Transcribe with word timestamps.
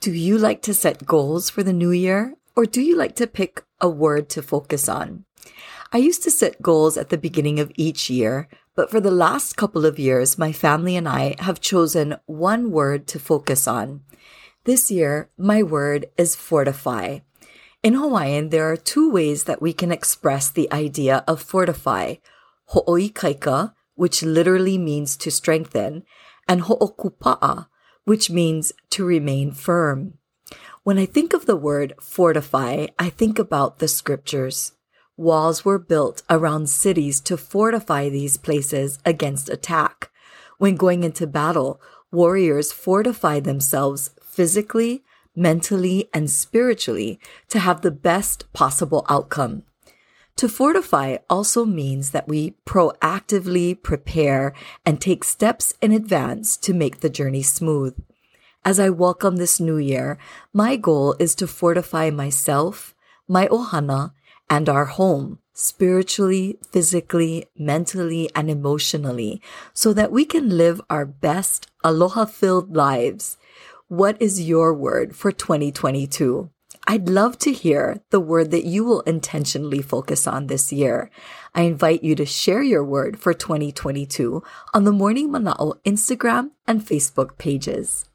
Do 0.00 0.14
you 0.14 0.38
like 0.38 0.62
to 0.62 0.72
set 0.72 1.04
goals 1.04 1.50
for 1.50 1.62
the 1.62 1.74
new 1.74 1.90
year? 1.90 2.34
Or 2.56 2.64
do 2.64 2.80
you 2.80 2.96
like 2.96 3.16
to 3.16 3.26
pick 3.26 3.64
a 3.82 3.88
word 3.90 4.30
to 4.30 4.40
focus 4.40 4.88
on? 4.88 5.26
I 5.92 5.98
used 5.98 6.22
to 6.22 6.30
set 6.30 6.62
goals 6.62 6.96
at 6.96 7.10
the 7.10 7.18
beginning 7.18 7.60
of 7.60 7.70
each 7.76 8.08
year, 8.08 8.48
but 8.74 8.90
for 8.90 8.98
the 8.98 9.10
last 9.10 9.58
couple 9.58 9.84
of 9.84 9.98
years, 9.98 10.38
my 10.38 10.52
family 10.52 10.96
and 10.96 11.06
I 11.06 11.36
have 11.40 11.60
chosen 11.60 12.16
one 12.24 12.70
word 12.70 13.06
to 13.08 13.18
focus 13.18 13.68
on. 13.68 14.00
This 14.64 14.90
year, 14.90 15.28
my 15.36 15.62
word 15.62 16.06
is 16.16 16.34
fortify. 16.34 17.18
In 17.82 17.92
Hawaiian, 17.92 18.48
there 18.48 18.72
are 18.72 18.78
two 18.78 19.10
ways 19.10 19.44
that 19.44 19.60
we 19.60 19.74
can 19.74 19.92
express 19.92 20.48
the 20.48 20.72
idea 20.72 21.24
of 21.28 21.42
fortify. 21.42 22.14
Ho'oikaika, 22.72 23.74
which 23.96 24.22
literally 24.22 24.78
means 24.78 25.14
to 25.18 25.30
strengthen, 25.30 26.04
and 26.48 26.62
ho'okupa'a, 26.62 27.66
which 28.10 28.28
means 28.28 28.72
to 28.90 29.04
remain 29.04 29.52
firm. 29.52 30.14
When 30.82 30.98
I 30.98 31.06
think 31.06 31.32
of 31.32 31.46
the 31.46 31.54
word 31.54 31.94
fortify, 32.00 32.88
I 32.98 33.08
think 33.08 33.38
about 33.38 33.78
the 33.78 33.86
scriptures. 33.86 34.72
Walls 35.16 35.64
were 35.64 35.78
built 35.78 36.24
around 36.28 36.68
cities 36.68 37.20
to 37.20 37.36
fortify 37.36 38.08
these 38.08 38.36
places 38.36 38.98
against 39.04 39.48
attack. 39.48 40.10
When 40.58 40.74
going 40.74 41.04
into 41.04 41.28
battle, 41.28 41.80
warriors 42.10 42.72
fortify 42.72 43.38
themselves 43.38 44.10
physically, 44.20 45.04
mentally, 45.36 46.10
and 46.12 46.28
spiritually 46.28 47.20
to 47.46 47.60
have 47.60 47.82
the 47.82 47.92
best 47.92 48.52
possible 48.52 49.06
outcome. 49.08 49.62
To 50.40 50.48
fortify 50.48 51.18
also 51.28 51.66
means 51.66 52.12
that 52.12 52.26
we 52.26 52.54
proactively 52.64 53.76
prepare 53.82 54.54
and 54.86 54.98
take 54.98 55.22
steps 55.22 55.74
in 55.82 55.92
advance 55.92 56.56
to 56.64 56.72
make 56.72 57.00
the 57.00 57.10
journey 57.10 57.42
smooth. 57.42 57.94
As 58.64 58.80
I 58.80 58.88
welcome 58.88 59.36
this 59.36 59.60
new 59.60 59.76
year, 59.76 60.16
my 60.54 60.76
goal 60.76 61.14
is 61.18 61.34
to 61.34 61.46
fortify 61.46 62.08
myself, 62.08 62.94
my 63.28 63.48
ohana, 63.48 64.12
and 64.48 64.66
our 64.70 64.86
home 64.86 65.40
spiritually, 65.52 66.58
physically, 66.72 67.44
mentally, 67.54 68.30
and 68.34 68.48
emotionally 68.48 69.42
so 69.74 69.92
that 69.92 70.10
we 70.10 70.24
can 70.24 70.56
live 70.56 70.80
our 70.88 71.04
best 71.04 71.70
aloha 71.84 72.24
filled 72.24 72.74
lives. 72.74 73.36
What 73.88 74.16
is 74.22 74.40
your 74.40 74.72
word 74.72 75.14
for 75.14 75.32
2022? 75.32 76.48
I'd 76.90 77.08
love 77.08 77.38
to 77.46 77.52
hear 77.52 78.02
the 78.10 78.18
word 78.18 78.50
that 78.50 78.64
you 78.64 78.82
will 78.82 79.02
intentionally 79.02 79.80
focus 79.80 80.26
on 80.26 80.48
this 80.48 80.72
year. 80.72 81.08
I 81.54 81.62
invite 81.62 82.02
you 82.02 82.16
to 82.16 82.26
share 82.26 82.64
your 82.64 82.82
word 82.82 83.16
for 83.16 83.32
2022 83.32 84.42
on 84.74 84.82
the 84.82 84.90
Morning 84.90 85.30
Mana'o 85.30 85.74
Instagram 85.84 86.50
and 86.66 86.84
Facebook 86.84 87.38
pages. 87.38 88.10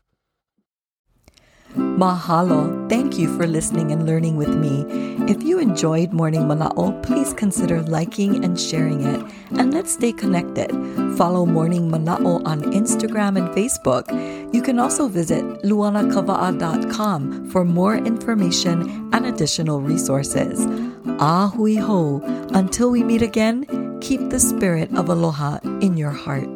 Mahalo. 1.96 2.90
Thank 2.90 3.18
you 3.18 3.34
for 3.38 3.48
listening 3.48 3.94
and 3.94 4.06
learning 4.06 4.36
with 4.36 4.54
me. 4.54 4.84
If 5.32 5.44
you 5.44 5.60
enjoyed 5.60 6.12
Morning 6.12 6.42
Mana'o, 6.42 7.02
please 7.02 7.34
consider 7.34 7.82
liking 7.84 8.44
and 8.44 8.60
sharing 8.60 9.02
it. 9.02 9.24
And 9.58 9.74
let's 9.74 9.94
stay 9.94 10.12
connected. 10.12 10.72
Follow 11.16 11.46
Morning 11.46 11.90
Mana'o 11.90 12.46
on 12.46 12.64
Instagram 12.74 13.38
and 13.40 13.48
Facebook. 13.56 14.12
You 14.54 14.62
can 14.62 14.78
also 14.78 15.08
visit 15.08 15.44
luanakava'a.com 15.64 17.50
for 17.50 17.64
more 17.64 17.96
information 17.96 19.10
and 19.14 19.26
additional 19.26 19.80
resources. 19.80 20.66
Ahui 21.24 21.80
ho. 21.80 22.20
Until 22.54 22.92
we 22.92 23.04
meet 23.04 23.22
again, 23.22 23.66
keep 24.02 24.30
the 24.30 24.40
spirit 24.40 24.94
of 24.98 25.08
aloha 25.08 25.60
in 25.80 25.96
your 25.96 26.12
heart. 26.12 26.50